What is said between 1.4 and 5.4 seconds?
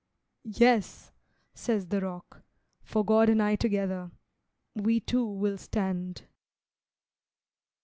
says the rock, "For God and I together, We two